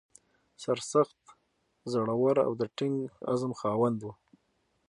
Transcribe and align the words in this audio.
سرسخت، 0.63 1.19
زړه 1.91 2.13
ور 2.21 2.37
او 2.47 2.51
د 2.59 2.61
ټینګ 2.77 2.97
عزم 3.31 3.51
خاوند 3.59 3.99
و. 4.03 4.07